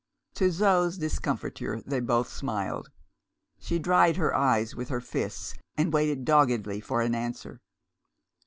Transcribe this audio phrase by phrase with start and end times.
[0.33, 2.89] To Zo's discomfiture they both smiled.
[3.59, 7.61] She dried her eyes with her fists, and waited doggedly for an answer.